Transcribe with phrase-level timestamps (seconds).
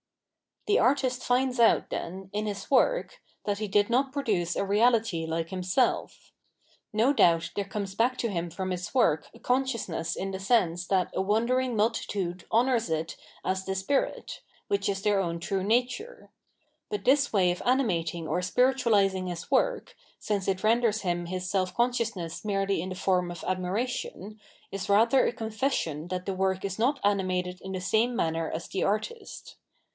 [0.67, 5.27] The artist finds out, then, in Ms work, that he did not produce a reahty
[5.27, 6.31] hke Mmself.
[6.93, 10.87] No doubt there comes back to bim from Ms work a consciousness in the sense
[10.87, 14.41] that a wondering multitude honours it as the spirit,
[14.71, 16.31] wMch is their own true nature.
[16.89, 21.75] But this way of animating or spiritualising Ms work, since it renders biTu Ms self
[21.75, 24.37] consciousness merely in the form of ad ^^mration,
[24.71, 27.11] is rather a confession that the work is not 721 Tile Abstract Worh of Art
[27.13, 29.57] animated in the same manner as the artist.